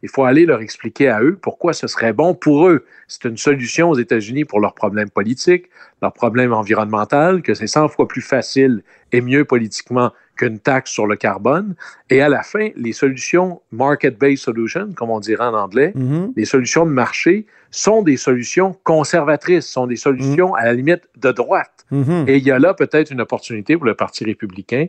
Il 0.04 0.10
faut 0.10 0.24
aller 0.24 0.44
leur 0.44 0.60
expliquer 0.60 1.08
à 1.08 1.22
eux 1.22 1.38
pourquoi 1.40 1.72
ce 1.72 1.86
serait 1.86 2.12
bon 2.12 2.34
pour 2.34 2.68
eux. 2.68 2.84
C'est 3.08 3.24
une 3.24 3.38
solution 3.38 3.88
aux 3.88 3.98
États-Unis 3.98 4.44
pour 4.44 4.60
leurs 4.60 4.74
problèmes 4.74 5.08
politiques, 5.08 5.70
leurs 6.02 6.12
problèmes 6.12 6.52
environnementaux, 6.52 7.40
que 7.42 7.54
c'est 7.54 7.66
100 7.66 7.88
fois 7.88 8.06
plus 8.06 8.20
facile 8.20 8.82
et 9.12 9.22
mieux 9.22 9.46
politiquement 9.46 10.12
qu'une 10.36 10.58
taxe 10.58 10.90
sur 10.90 11.06
le 11.06 11.16
carbone. 11.16 11.74
Et 12.10 12.20
à 12.20 12.28
la 12.28 12.42
fin, 12.42 12.68
les 12.76 12.92
solutions 12.92 13.62
market-based 13.72 14.36
solutions, 14.44 14.92
comme 14.94 15.08
on 15.08 15.20
dirait 15.20 15.46
en 15.46 15.54
anglais, 15.54 15.92
Mhm. 15.94 16.34
les 16.36 16.44
solutions 16.44 16.84
de 16.84 16.90
marché 16.90 17.46
sont 17.70 18.02
des 18.02 18.18
solutions 18.18 18.76
conservatrices, 18.84 19.66
sont 19.66 19.86
des 19.86 19.96
solutions 19.96 20.54
à 20.54 20.66
la 20.66 20.74
limite 20.74 21.04
de 21.16 21.32
droite. 21.32 21.86
Mhm. 21.90 22.24
Et 22.28 22.36
il 22.36 22.44
y 22.44 22.50
a 22.50 22.58
là 22.58 22.74
peut-être 22.74 23.10
une 23.10 23.22
opportunité 23.22 23.74
pour 23.78 23.86
le 23.86 23.94
Parti 23.94 24.24
républicain 24.24 24.86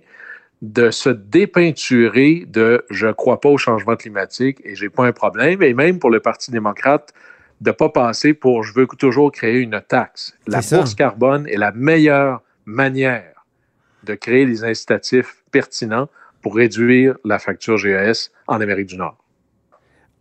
de 0.62 0.90
se 0.90 1.10
dépeinturer 1.10 2.46
de 2.48 2.86
je 2.90 3.08
crois 3.08 3.40
pas 3.40 3.50
au 3.50 3.58
changement 3.58 3.96
climatique 3.96 4.62
et 4.64 4.76
j'ai 4.76 4.90
pas 4.90 5.06
un 5.06 5.12
problème, 5.12 5.62
et 5.62 5.74
même 5.74 6.00
pour 6.00 6.10
le 6.10 6.20
Parti 6.20 6.52
démocrate 6.52 7.14
de 7.62 7.72
pas 7.72 7.90
passer 7.90 8.34
pour 8.34 8.64
je 8.64 8.74
veux 8.74 8.88
toujours 8.88 9.32
créer 9.32 9.60
une 9.60 9.82
taxe. 9.88 10.34
La 10.48 10.62
ça. 10.62 10.78
bourse 10.78 10.96
carbone 10.96 11.48
est 11.48 11.58
la 11.58 11.72
meilleure 11.72 12.42
manière 12.66 13.46
de 14.04 14.14
créer 14.14 14.46
des 14.46 14.64
incitatifs 14.64 15.44
pertinents 15.52 16.10
pour 16.42 16.56
réduire 16.56 17.18
la 17.26 17.40
facture 17.40 17.78
GES 17.78 18.32
en 18.48 18.62
Amérique 18.62 18.88
du 18.88 18.98
Nord. 18.98 19.18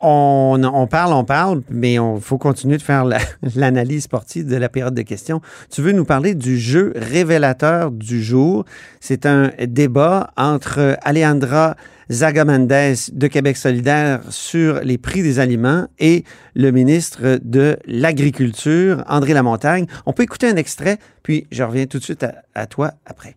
On, 0.06 0.87
parle, 0.87 1.14
on 1.14 1.25
parle, 1.25 1.62
mais 1.70 1.94
il 1.94 2.18
faut 2.20 2.37
continuer 2.37 2.76
de 2.76 2.82
faire 2.82 3.04
la- 3.06 3.18
l'analyse 3.56 4.02
sportive 4.04 4.46
de 4.46 4.56
la 4.56 4.68
période 4.68 4.94
de 4.94 5.00
questions. 5.02 5.40
Tu 5.70 5.80
veux 5.80 5.92
nous 5.92 6.04
parler 6.04 6.34
du 6.34 6.58
jeu 6.58 6.92
révélateur 6.94 7.90
du 7.90 8.23
jour? 8.23 8.64
C'est 9.00 9.25
un 9.25 9.50
débat 9.66 10.30
entre 10.37 10.99
Alejandra 11.02 11.75
Zagamandes 12.12 12.68
de 12.68 13.26
Québec 13.28 13.56
solidaire 13.56 14.20
sur 14.28 14.80
les 14.82 14.99
prix 14.99 15.23
des 15.23 15.38
aliments 15.38 15.87
et 15.99 16.25
le 16.54 16.70
ministre 16.70 17.38
de 17.42 17.78
l'Agriculture, 17.87 19.02
André 19.08 19.32
Lamontagne. 19.32 19.87
On 20.04 20.12
peut 20.12 20.25
écouter 20.25 20.49
un 20.50 20.56
extrait, 20.56 20.99
puis 21.23 21.46
je 21.50 21.62
reviens 21.62 21.87
tout 21.87 21.99
de 21.99 22.04
suite 22.04 22.23
à, 22.25 22.34
à 22.54 22.66
toi 22.66 22.90
après. 23.06 23.37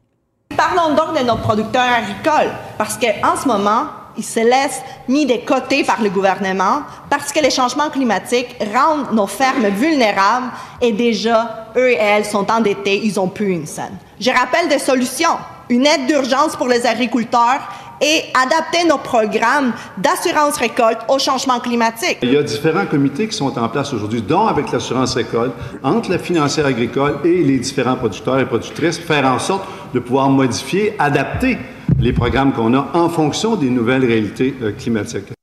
Parlons 0.55 0.95
donc 0.95 1.17
de 1.17 1.25
nos 1.25 1.37
producteurs 1.37 1.81
agricoles, 1.81 2.51
parce 2.77 2.97
qu'en 2.97 3.37
ce 3.41 3.47
moment, 3.47 3.85
ils 4.17 4.23
se 4.23 4.39
laissent 4.39 4.81
mis 5.07 5.25
de 5.25 5.37
côté 5.45 5.83
par 5.83 6.01
le 6.01 6.09
gouvernement, 6.09 6.81
parce 7.09 7.31
que 7.31 7.39
les 7.39 7.49
changements 7.49 7.89
climatiques 7.89 8.55
rendent 8.73 9.13
nos 9.13 9.27
fermes 9.27 9.67
vulnérables 9.67 10.47
et 10.81 10.91
déjà, 10.91 11.67
eux 11.75 11.91
et 11.91 11.97
elles 11.97 12.25
sont 12.25 12.49
endettés, 12.51 13.01
ils 13.03 13.15
n'ont 13.15 13.27
plus 13.27 13.51
une 13.51 13.65
scène. 13.65 13.97
Je 14.19 14.31
rappelle 14.31 14.67
des 14.67 14.79
solutions. 14.79 15.37
Une 15.69 15.85
aide 15.85 16.07
d'urgence 16.07 16.55
pour 16.55 16.67
les 16.67 16.85
agriculteurs 16.85 17.59
et 17.99 18.23
adapter 18.33 18.87
nos 18.87 18.97
programmes 18.97 19.73
d'assurance 19.97 20.57
récolte 20.57 20.99
au 21.09 21.19
changement 21.19 21.59
climatique. 21.59 22.19
Il 22.21 22.31
y 22.31 22.37
a 22.37 22.43
différents 22.43 22.85
comités 22.85 23.27
qui 23.27 23.35
sont 23.35 23.57
en 23.57 23.69
place 23.69 23.91
aujourd'hui, 23.91 24.21
dont 24.21 24.47
avec 24.47 24.71
l'assurance 24.71 25.15
récolte, 25.15 25.53
entre 25.83 26.11
la 26.11 26.19
financière 26.19 26.67
agricole 26.67 27.19
et 27.25 27.43
les 27.43 27.57
différents 27.57 27.95
producteurs 27.95 28.39
et 28.39 28.45
productrices, 28.45 28.99
faire 28.99 29.25
en 29.25 29.39
sorte 29.39 29.67
de 29.93 29.99
pouvoir 29.99 30.29
modifier, 30.29 30.95
adapter 30.99 31.57
les 31.99 32.13
programmes 32.13 32.53
qu'on 32.53 32.73
a 32.75 32.91
en 32.93 33.09
fonction 33.09 33.55
des 33.55 33.69
nouvelles 33.69 34.05
réalités 34.05 34.53
euh, 34.61 34.71
climatiques. 34.71 35.33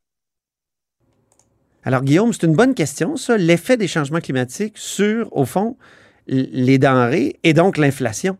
Alors, 1.82 2.02
Guillaume, 2.02 2.32
c'est 2.32 2.46
une 2.46 2.54
bonne 2.54 2.74
question, 2.74 3.16
ça, 3.16 3.36
l'effet 3.36 3.76
des 3.76 3.88
changements 3.88 4.20
climatiques 4.20 4.78
sur, 4.78 5.36
au 5.36 5.44
fond, 5.44 5.76
les 6.26 6.78
denrées 6.78 7.36
et 7.42 7.52
donc 7.52 7.76
l'inflation. 7.76 8.38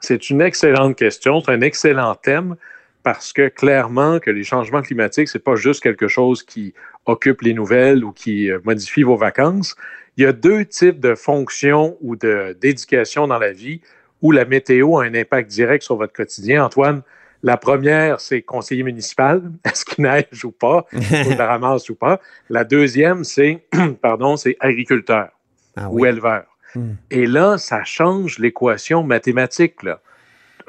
C'est 0.00 0.30
une 0.30 0.40
excellente 0.40 0.96
question, 0.96 1.40
c'est 1.40 1.50
un 1.50 1.62
excellent 1.62 2.14
thème 2.14 2.56
parce 3.02 3.32
que 3.32 3.48
clairement 3.48 4.20
que 4.20 4.30
les 4.30 4.44
changements 4.44 4.82
climatiques, 4.82 5.28
c'est 5.28 5.42
pas 5.42 5.56
juste 5.56 5.82
quelque 5.82 6.08
chose 6.08 6.42
qui 6.42 6.74
occupe 7.06 7.42
les 7.42 7.54
nouvelles 7.54 8.04
ou 8.04 8.12
qui 8.12 8.50
euh, 8.50 8.60
modifie 8.64 9.02
vos 9.02 9.16
vacances. 9.16 9.74
Il 10.16 10.22
y 10.22 10.26
a 10.26 10.32
deux 10.32 10.64
types 10.64 11.00
de 11.00 11.14
fonctions 11.14 11.96
ou 12.00 12.16
de 12.16 12.56
d'éducation 12.60 13.26
dans 13.26 13.38
la 13.38 13.52
vie 13.52 13.80
où 14.24 14.32
la 14.32 14.46
météo 14.46 14.98
a 14.98 15.04
un 15.04 15.14
impact 15.14 15.50
direct 15.50 15.84
sur 15.84 15.96
votre 15.96 16.14
quotidien. 16.14 16.64
Antoine, 16.64 17.02
la 17.42 17.58
première, 17.58 18.20
c'est 18.20 18.40
conseiller 18.40 18.82
municipal. 18.82 19.42
Est-ce 19.64 19.84
qu'il 19.84 20.02
neige 20.02 20.44
ou 20.44 20.50
pas, 20.50 20.86
ou 20.92 21.30
la 21.38 21.46
ramasse 21.46 21.90
ou 21.90 21.94
pas? 21.94 22.20
La 22.48 22.64
deuxième, 22.64 23.22
c'est, 23.22 23.62
pardon, 24.02 24.36
c'est 24.36 24.56
agriculteur 24.60 25.28
Ah 25.76 25.90
ou 25.90 26.06
éleveur. 26.06 26.44
Hmm. 26.74 26.94
Et 27.10 27.26
là, 27.26 27.58
ça 27.58 27.84
change 27.84 28.38
l'équation 28.38 29.02
mathématique. 29.02 29.82
Là. 29.82 30.00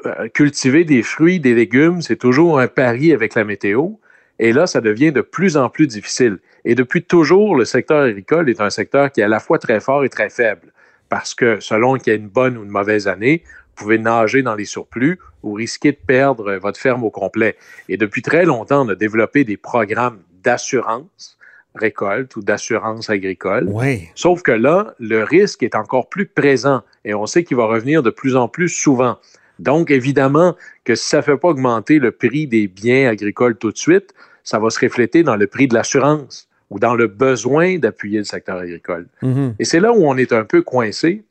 Euh, 0.04 0.28
cultiver 0.28 0.84
des 0.84 1.02
fruits, 1.02 1.40
des 1.40 1.54
légumes, 1.54 2.02
c'est 2.02 2.16
toujours 2.16 2.60
un 2.60 2.68
pari 2.68 3.14
avec 3.14 3.34
la 3.34 3.44
météo. 3.44 3.92
Et 4.38 4.52
là, 4.52 4.66
ça 4.66 4.82
devient 4.82 5.12
de 5.12 5.22
plus 5.22 5.56
en 5.56 5.70
plus 5.70 5.86
difficile. 5.86 6.40
Et 6.66 6.74
depuis 6.74 7.02
toujours, 7.02 7.56
le 7.56 7.64
secteur 7.64 8.02
agricole 8.02 8.50
est 8.50 8.60
un 8.60 8.68
secteur 8.68 9.10
qui 9.10 9.22
est 9.22 9.24
à 9.24 9.28
la 9.28 9.40
fois 9.40 9.58
très 9.58 9.80
fort 9.80 10.04
et 10.04 10.10
très 10.10 10.28
faible. 10.28 10.74
Parce 11.08 11.34
que 11.34 11.60
selon 11.60 11.96
qu'il 11.96 12.12
y 12.12 12.16
a 12.16 12.18
une 12.18 12.28
bonne 12.28 12.56
ou 12.56 12.64
une 12.64 12.70
mauvaise 12.70 13.08
année, 13.08 13.42
vous 13.44 13.84
pouvez 13.84 13.98
nager 13.98 14.42
dans 14.42 14.54
les 14.54 14.64
surplus 14.64 15.18
ou 15.42 15.52
risquer 15.52 15.92
de 15.92 15.98
perdre 16.04 16.52
euh, 16.52 16.58
votre 16.58 16.80
ferme 16.80 17.04
au 17.04 17.10
complet. 17.10 17.56
Et 17.88 17.96
depuis 17.96 18.22
très 18.22 18.44
longtemps, 18.44 18.86
on 18.86 18.88
a 18.88 18.94
développé 18.94 19.44
des 19.44 19.56
programmes 19.56 20.18
d'assurance 20.42 21.36
récolte 21.74 22.36
ou 22.36 22.42
d'assurance 22.42 23.10
agricole. 23.10 23.68
Sauf 24.14 24.42
que 24.42 24.52
là, 24.52 24.94
le 24.98 25.22
risque 25.22 25.62
est 25.62 25.74
encore 25.74 26.08
plus 26.08 26.26
présent 26.26 26.82
et 27.04 27.14
on 27.14 27.26
sait 27.26 27.44
qu'il 27.44 27.58
va 27.58 27.66
revenir 27.66 28.02
de 28.02 28.10
plus 28.10 28.34
en 28.34 28.48
plus 28.48 28.70
souvent. 28.70 29.18
Donc, 29.58 29.90
évidemment, 29.90 30.56
que 30.84 30.94
si 30.94 31.08
ça 31.08 31.18
ne 31.18 31.22
fait 31.22 31.36
pas 31.36 31.48
augmenter 31.48 31.98
le 31.98 32.12
prix 32.12 32.46
des 32.46 32.66
biens 32.66 33.08
agricoles 33.10 33.56
tout 33.56 33.72
de 33.72 33.76
suite, 33.76 34.14
ça 34.42 34.58
va 34.58 34.70
se 34.70 34.78
refléter 34.80 35.22
dans 35.22 35.36
le 35.36 35.46
prix 35.46 35.66
de 35.66 35.74
l'assurance 35.74 36.48
ou 36.70 36.78
dans 36.78 36.94
le 36.94 37.06
besoin 37.06 37.78
d'appuyer 37.78 38.18
le 38.18 38.24
secteur 38.24 38.58
agricole. 38.58 39.06
Mhm. 39.22 39.54
Et 39.58 39.64
c'est 39.64 39.80
là 39.80 39.92
où 39.92 40.06
on 40.06 40.16
est 40.16 40.32
un 40.32 40.44
peu 40.44 40.62
coincé, 40.62 41.24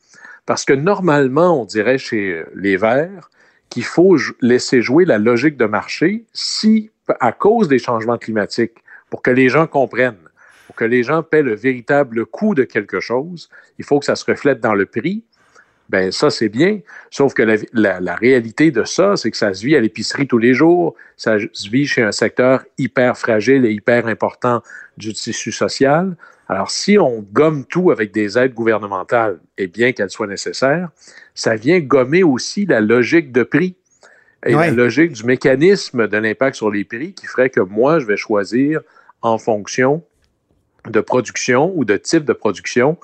parce 0.46 0.64
que 0.66 0.74
normalement, 0.74 1.62
on 1.62 1.66
dirait 1.66 1.98
chez 1.98 2.32
euh, 2.32 2.46
les 2.56 2.78
Verts 2.78 3.30
qu'il 3.70 3.84
faut 3.84 4.18
laisser 4.42 4.82
jouer 4.82 5.06
la 5.06 5.18
logique 5.18 5.58
de 5.58 5.66
marché 5.66 6.26
si, 6.34 6.92
à 7.20 7.32
cause 7.32 7.68
des 7.68 7.80
changements 7.80 8.18
climatiques, 8.18 8.84
pour 9.10 9.22
que 9.22 9.32
les 9.32 9.50
gens 9.50 9.68
comprennent, 9.68 10.16
pour 10.68 10.76
que 10.76 10.86
les 10.86 11.04
gens 11.04 11.24
paient 11.24 11.42
le 11.42 11.56
véritable 11.56 12.26
coût 12.26 12.56
de 12.56 12.64
quelque 12.64 13.00
chose, 13.00 13.50
il 13.78 13.86
faut 13.86 14.00
que 14.00 14.06
ça 14.06 14.16
se 14.16 14.26
reflète 14.26 14.60
dans 14.60 14.76
le 14.76 14.86
prix. 14.86 15.24
Ben 15.90 16.12
ça, 16.12 16.30
c'est 16.32 16.50
bien. 16.50 16.80
Sauf 17.12 17.34
que 17.34 17.44
la, 17.44 17.58
la- 17.74 18.00
la 18.00 18.16
réalité 18.16 18.72
de 18.72 18.84
ça, 18.84 19.16
c'est 19.16 19.30
que 19.30 19.38
ça 19.38 19.54
se 19.54 19.64
vit 19.66 19.76
à 19.76 19.80
l'épicerie 19.82 20.28
tous 20.28 20.40
les 20.40 20.54
jours. 20.56 20.96
Ça 21.16 21.38
se 21.54 21.70
vit 21.70 21.86
chez 21.86 22.02
un 22.02 22.12
secteur 22.12 22.64
hyper 22.78 23.18
fragile 23.18 23.66
et 23.66 23.72
hyper 23.72 24.08
important 24.08 24.62
du 24.98 25.14
tissu 25.14 25.52
social. 25.52 26.16
Alors, 26.48 26.72
si 26.72 26.98
on 27.00 27.22
gomme 27.34 27.66
tout 27.66 27.92
avec 27.92 28.12
des 28.12 28.38
aides 28.38 28.54
gouvernementales, 28.54 29.40
et 29.58 29.68
bien 29.68 29.92
qu'elles 29.94 30.10
soient 30.12 30.28
nécessaires, 30.28 30.90
ça 31.36 31.56
vient 31.56 31.80
gommer 31.80 32.24
aussi 32.24 32.66
la 32.66 32.82
logique 32.82 33.32
de 33.32 33.44
prix 33.44 33.76
et 34.46 34.56
Ouais. 34.56 34.68
la 34.68 34.72
logique 34.74 35.12
du 35.14 35.24
mécanisme 35.24 36.08
de 36.08 36.18
l'impact 36.18 36.56
sur 36.56 36.70
les 36.70 36.84
prix 36.84 37.14
qui 37.14 37.26
ferait 37.28 37.50
que 37.50 37.62
moi, 37.62 38.00
je 38.00 38.06
vais 38.06 38.18
choisir 38.18 38.82
en 39.22 39.38
fonction 39.40 40.04
de 40.88 41.00
production 41.02 41.72
ou 41.76 41.84
de 41.84 41.98
type 41.98 42.26
de 42.26 42.34
production 42.34 42.98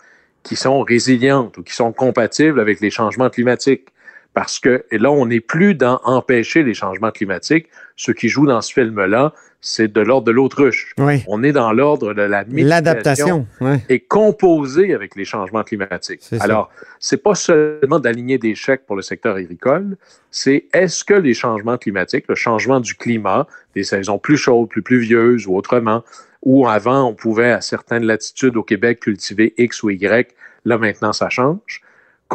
qui 0.44 0.56
sont 0.56 0.82
résilientes 0.82 1.58
ou 1.58 1.64
qui 1.64 1.74
sont 1.74 1.92
compatibles 1.92 2.60
avec 2.60 2.80
les 2.80 2.90
changements 2.90 3.30
climatiques. 3.30 3.88
Parce 4.34 4.60
que 4.60 4.86
et 4.92 4.98
là, 4.98 5.12
on 5.12 5.26
n'est 5.26 5.42
plus 5.42 5.76
dans 5.76 6.00
empêcher 6.04 6.64
les 6.64 6.74
changements 6.74 7.12
climatiques. 7.12 7.68
Ce 7.96 8.12
qui 8.12 8.30
joue 8.30 8.46
dans 8.46 8.62
ce 8.62 8.72
film-là, 8.74 9.34
c'est 9.62 9.92
de 9.92 10.02
l'ordre 10.02 10.26
de 10.26 10.32
l'autruche. 10.32 10.94
Oui. 10.98 11.24
On 11.28 11.44
est 11.44 11.52
dans 11.52 11.72
l'ordre 11.72 12.14
de 12.14 12.22
la 12.22 12.44
L'adaptation. 12.48 13.46
Ouais. 13.62 13.80
et 13.90 14.00
composer 14.00 14.94
avec 14.94 15.16
les 15.16 15.24
changements 15.24 15.64
climatiques. 15.64 16.22
Alors, 16.40 16.72
c'est 17.00 17.22
pas 17.22 17.36
seulement 17.36 18.00
d'aligner 18.00 18.40
des 18.40 18.56
chèques 18.56 18.86
pour 18.88 18.96
le 18.96 19.04
secteur 19.04 19.36
agricole, 19.36 19.98
c'est 20.32 20.66
est-ce 20.74 21.04
que 21.04 21.14
les 21.14 21.36
changements 21.36 21.78
climatiques, 21.78 22.26
le 22.28 22.36
changement 22.36 22.80
du 22.80 22.96
climat, 22.96 23.48
des 23.76 23.84
saisons 23.84 24.18
plus 24.18 24.38
chaudes, 24.38 24.68
plus 24.68 24.82
pluvieuses 24.82 25.46
ou 25.46 25.56
autrement, 25.56 26.04
où 26.42 26.68
avant 26.68 27.08
on 27.08 27.14
pouvait 27.14 27.52
à 27.52 27.62
certaines 27.62 28.04
latitudes 28.04 28.58
au 28.58 28.64
Québec 28.64 29.00
cultiver 29.02 29.54
X 29.58 29.84
ou 29.84 29.92
Y, 29.92 30.34
là 30.66 30.80
maintenant 30.80 31.14
ça 31.14 31.30
change. 31.30 31.82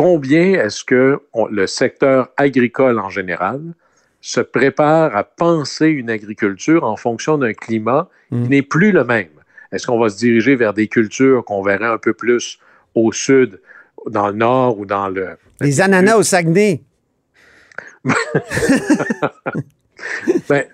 Combien 0.06 0.52
est-ce 0.62 0.84
que 0.84 1.20
on- 1.32 1.46
le 1.46 1.66
secteur 1.66 2.28
agricole 2.36 2.98
en 2.98 3.08
général 3.08 3.62
se 4.20 4.42
prépare 4.42 5.16
à 5.16 5.24
penser 5.24 5.86
une 5.86 6.10
agriculture 6.10 6.84
en 6.84 6.96
fonction 6.96 7.38
d'un 7.38 7.54
climat 7.54 8.10
Mm. 8.30 8.42
qui 8.42 8.48
n'est 8.50 8.60
plus 8.60 8.92
le 8.92 9.04
même? 9.04 9.30
Est-ce 9.72 9.86
qu'on 9.86 9.98
va 9.98 10.10
se 10.10 10.18
diriger 10.18 10.54
vers 10.54 10.74
des 10.74 10.86
cultures 10.88 11.46
qu'on 11.46 11.62
verrait 11.62 11.86
un 11.86 11.96
peu 11.96 12.12
plus 12.12 12.58
au 12.94 13.10
sud, 13.10 13.58
dans 14.10 14.26
le 14.28 14.34
nord 14.34 14.78
ou 14.78 14.84
dans 14.84 15.08
le... 15.08 15.38
Les 15.62 15.80
ananas 15.80 16.16
au 16.18 16.22
Saguenay. 16.22 16.82
Ben, 20.48 20.64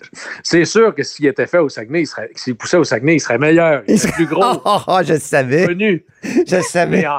c'est 0.43 0.65
sûr 0.65 0.95
que 0.95 1.03
s'il 1.03 1.27
était 1.27 1.47
fait 1.47 1.59
au 1.59 1.69
Saguenay, 1.69 2.05
s'il 2.35 2.57
poussait 2.57 2.77
au 2.77 2.85
Saguenay, 2.85 3.15
il 3.17 3.21
serait 3.21 3.39
meilleur. 3.39 3.83
Il 3.89 3.99
serait 3.99 4.13
plus 4.13 4.27
gros. 4.27 4.43
Oh, 4.45 4.61
oh, 4.65 4.79
oh, 4.87 4.99
je 5.05 5.15
le 5.15 5.19
savais. 5.19 5.67
Connu. 5.67 6.05
Je 6.23 6.61
savais. 6.61 7.07
En- 7.07 7.19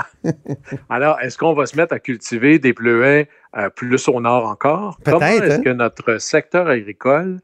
alors, 0.89 1.19
est-ce 1.21 1.37
qu'on 1.37 1.53
va 1.53 1.65
se 1.65 1.75
mettre 1.77 1.93
à 1.93 1.99
cultiver 1.99 2.59
des 2.59 2.73
bleuets 2.73 3.27
euh, 3.57 3.69
plus 3.69 4.07
au 4.07 4.19
nord 4.21 4.45
encore? 4.47 4.97
Peut-être, 5.03 5.19
Comment 5.19 5.27
est-ce 5.31 5.53
hein? 5.59 5.61
que 5.63 5.69
notre 5.69 6.17
secteur 6.21 6.67
agricole 6.67 7.39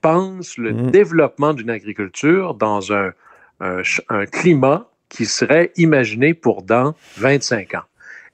pense 0.00 0.58
le 0.58 0.72
Mm. 0.72 0.90
développement 0.90 1.54
d'une 1.54 1.70
agriculture 1.70 2.54
dans 2.54 2.92
un, 2.92 3.12
un 3.60 3.76
ch- 3.76 4.02
un 4.10 4.26
climat 4.26 4.88
qui 5.08 5.24
serait 5.26 5.72
imaginé 5.76 6.34
pour 6.34 6.62
dans 6.62 6.94
25 7.16 7.74
ans? 7.74 7.82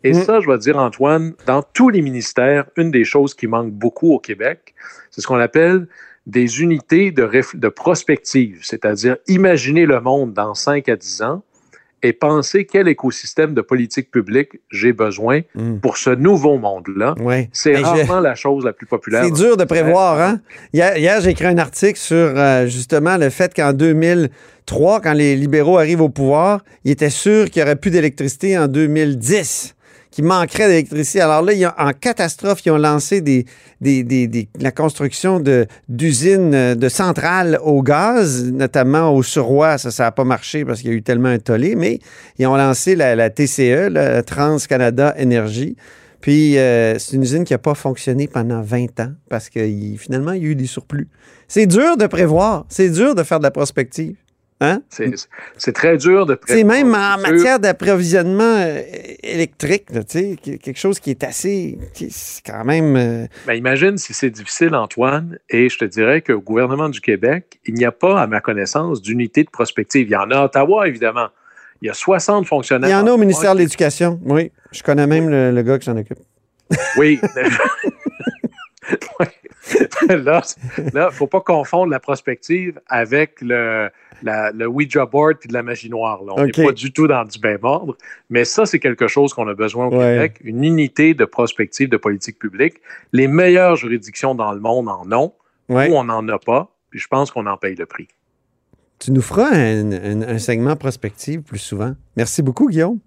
Et 0.04 0.12
Mm. 0.12 0.22
ça, 0.24 0.40
je 0.40 0.46
vais 0.48 0.56
te 0.56 0.62
dire, 0.62 0.78
Antoine, 0.78 1.34
dans 1.46 1.62
tous 1.62 1.88
les 1.90 2.00
ministères, 2.02 2.64
une 2.76 2.90
des 2.90 3.04
choses 3.04 3.34
qui 3.34 3.46
manque 3.46 3.70
beaucoup 3.72 4.12
au 4.14 4.18
Québec, 4.18 4.74
c'est 5.10 5.20
ce 5.20 5.26
qu'on 5.26 5.38
appelle 5.38 5.86
des 6.26 6.62
unités 6.62 7.10
de, 7.10 7.68
prospective, 7.68 8.60
c'est-à-dire 8.62 9.16
imaginer 9.26 9.84
le 9.86 10.00
monde 10.00 10.32
dans 10.32 10.54
5 10.54 10.88
à 10.88 10.96
10 10.96 11.22
ans 11.22 11.42
et 12.02 12.14
penser 12.14 12.64
quel 12.64 12.88
écosystème 12.88 13.52
de 13.52 13.60
politique 13.60 14.10
publique 14.10 14.60
j'ai 14.70 14.92
besoin 14.94 15.40
Mm. 15.54 15.80
pour 15.80 15.98
ce 15.98 16.08
nouveau 16.10 16.56
monde-là. 16.58 17.14
C'est 17.52 17.74
je- 17.76 17.82
rarement 17.82 18.20
la 18.20 18.34
chose 18.34 18.64
la 18.64 18.72
plus 18.72 18.86
populaire. 18.86 19.24
C'est 19.24 19.32
dur 19.32 19.56
de 19.58 19.64
prévoir, 19.64 20.18
hein? 20.18 20.40
Hier, 20.72 20.96
hier, 20.96 21.20
j'ai 21.20 21.30
écrit 21.30 21.46
un 21.46 21.58
article 21.58 21.98
sur 21.98 22.16
euh, 22.16 22.66
justement 22.66 23.18
le 23.18 23.28
fait 23.28 23.52
qu'en 23.54 23.74
2003, 23.74 25.00
quand 25.00 25.12
les 25.12 25.36
libéraux 25.36 25.76
arrivent 25.78 26.00
au 26.00 26.08
pouvoir, 26.08 26.62
ils 26.84 26.92
étaient 26.92 27.10
sûrs 27.10 27.50
qu'il 27.50 27.60
n'y 27.62 27.64
aurait 27.68 27.76
plus 27.76 27.90
d'électricité 27.90 28.56
en 28.56 28.66
2010, 28.66 29.74
qu'il 30.10 30.24
manquerait 30.24 30.68
d'électricité. 30.68 31.20
Alors 31.20 31.42
là, 31.42 31.52
en 31.78 31.92
catastrophe, 31.92 32.60
ils 32.66 32.70
ont 32.72 32.78
lancé 32.78 33.20
des, 33.20 33.44
des- 33.80 34.02
des- 34.02 34.26
des- 34.26 34.48
la 34.60 34.72
construction 34.72 35.40
d'usines, 35.88 36.54
euh, 36.54 36.74
de, 36.74 36.88
centrales 36.88 37.58
au 37.62 37.82
gaz, 37.82 38.44
notamment 38.50 39.14
au 39.14 39.22
Suroît. 39.22 39.78
Ça, 39.78 39.90
ça 39.90 40.04
n'a 40.04 40.12
pas 40.12 40.24
marché 40.24 40.64
parce 40.64 40.80
qu'il 40.80 40.90
y 40.90 40.92
a 40.92 40.96
eu 40.96 41.02
tellement 41.02 41.28
un 41.28 41.38
tollé, 41.38 41.76
mais 41.76 42.00
ils 42.38 42.46
ont 42.46 42.56
lancé 42.56 42.96
la, 42.96 43.14
la 43.14 43.30
TCE, 43.30 43.88
la 43.90 44.22
Trans-Canada 44.22 45.14
Énergie. 45.16 45.76
Puis, 46.20 46.58
euh, 46.58 46.98
c'est 46.98 47.16
une 47.16 47.22
usine 47.22 47.44
qui 47.44 47.54
n'a 47.54 47.58
pas 47.58 47.74
fonctionné 47.74 48.28
pendant 48.28 48.60
20 48.60 49.00
ans 49.00 49.12
parce 49.30 49.48
que 49.48 49.60
finalement, 49.96 50.32
il 50.32 50.42
y 50.42 50.46
a 50.46 50.48
eu 50.50 50.54
des 50.54 50.66
surplus. 50.66 51.08
C'est 51.48 51.66
dur 51.66 51.96
de 51.96 52.06
prévoir. 52.06 52.66
C'est 52.68 52.90
dur 52.90 53.14
de 53.14 53.22
faire 53.22 53.38
de 53.38 53.44
la 53.44 53.50
prospective. 53.50 54.16
Hein? 54.62 54.82
C'est 55.56 55.72
très 55.72 55.96
dur 55.96 56.26
de 56.26 56.34
prévoir 56.34 56.66
même 56.84 56.94
en 56.94 57.16
matière 57.18 57.58
d'approvisionnement 57.58 58.56
euh, 58.58 58.82
électrique, 59.22 59.86
là, 59.90 60.04
tu 60.04 60.18
sais, 60.18 60.36
que- 60.36 60.56
quelque 60.56 60.78
chose 60.78 61.00
qui 61.00 61.08
est 61.10 61.24
assez. 61.24 61.78
qui- 61.94 62.10
C'est 62.10 62.44
quand 62.44 62.64
même. 62.66 62.94
euh, 62.96 63.26
Ben, 63.46 63.54
imagine 63.54 63.96
si 63.96 64.12
c'est 64.12 64.28
difficile, 64.28 64.74
Antoine, 64.74 65.38
et 65.48 65.70
je 65.70 65.78
te 65.78 65.86
dirais 65.86 66.20
qu'au 66.20 66.40
gouvernement 66.40 66.90
du 66.90 67.00
Québec, 67.00 67.58
il 67.64 67.72
n'y 67.74 67.86
a 67.86 67.92
pas, 67.92 68.20
à 68.20 68.26
ma 68.26 68.40
connaissance, 68.40 69.00
d'unité 69.00 69.44
de 69.44 69.50
prospective. 69.50 70.08
Il 70.08 70.12
y 70.12 70.16
en 70.16 70.30
a 70.30 70.36
à 70.40 70.44
Ottawa, 70.44 70.86
évidemment. 70.88 71.28
Il 71.80 71.86
y 71.86 71.90
a 71.90 71.94
60 71.94 72.46
fonctionnaires. 72.46 72.90
Il 72.90 72.92
y 72.92 72.94
en 72.94 73.06
a 73.06 73.12
au 73.12 73.16
ministère 73.16 73.54
de 73.54 73.60
l'Éducation. 73.60 74.20
Oui. 74.24 74.52
Je 74.72 74.82
connais 74.82 75.06
même 75.06 75.30
le, 75.30 75.52
le 75.52 75.62
gars 75.62 75.78
qui 75.78 75.86
s'en 75.86 75.96
occupe. 75.96 76.18
Oui. 76.98 77.18
Oui. 79.20 79.26
là, 80.08 80.42
il 80.78 80.84
ne 80.94 81.10
faut 81.10 81.26
pas 81.26 81.40
confondre 81.40 81.90
la 81.92 82.00
prospective 82.00 82.80
avec 82.88 83.40
le, 83.40 83.88
la- 84.22 84.50
le 84.52 84.66
Ouija 84.66 85.06
board 85.06 85.38
puis 85.38 85.48
de 85.48 85.54
la 85.54 85.62
magie 85.62 85.90
noire. 85.90 86.22
là. 86.24 86.32
On 86.36 86.44
n'est 86.44 86.52
pas 86.52 86.72
du 86.72 86.92
tout 86.92 87.06
dans 87.06 87.24
du 87.24 87.38
même 87.42 87.58
ordre. 87.62 87.96
Mais 88.28 88.44
ça, 88.44 88.66
c'est 88.66 88.78
quelque 88.78 89.06
chose 89.06 89.32
qu'on 89.34 89.48
a 89.48 89.54
besoin 89.54 89.86
au 89.86 89.90
Ouais. 89.96 90.12
Québec, 90.14 90.40
une 90.44 90.64
unité 90.64 91.14
de 91.14 91.24
prospective 91.24 91.88
de 91.88 91.96
politique 91.96 92.38
publique. 92.38 92.74
Les 93.12 93.28
meilleures 93.28 93.76
juridictions 93.76 94.34
dans 94.34 94.52
le 94.52 94.60
monde 94.60 94.88
en 94.88 95.10
ont, 95.12 95.32
Ouais. 95.68 95.90
ou 95.90 95.94
on 95.96 96.04
n'en 96.04 96.26
a 96.28 96.38
pas, 96.38 96.74
puis 96.90 96.98
je 96.98 97.06
pense 97.08 97.30
qu'on 97.30 97.46
en 97.46 97.56
paye 97.56 97.74
le 97.76 97.86
prix. 97.86 98.08
Tu 98.98 99.12
nous 99.12 99.22
feras 99.22 99.48
un, 99.52 99.92
un- 99.92 100.22
un 100.22 100.38
segment 100.38 100.76
prospective 100.76 101.40
plus 101.42 101.58
souvent. 101.58 101.94
Merci 102.16 102.42
beaucoup, 102.42 102.68
Guillaume. 102.68 102.98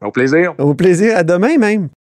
Au 0.00 0.10
plaisir. 0.10 0.54
Au 0.58 0.74
plaisir. 0.74 1.16
À 1.16 1.24
demain 1.24 1.58
même. 1.58 1.88